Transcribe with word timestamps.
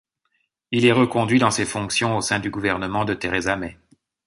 Il 0.71 0.87
est 0.87 0.91
reconduit 0.93 1.37
dans 1.37 1.51
ses 1.51 1.67
fonctions 1.67 2.17
au 2.17 2.21
sein 2.21 2.39
du 2.39 2.49
gouvernement 2.49 3.05
de 3.05 3.13
Theresa 3.13 3.55
May. 3.55 3.77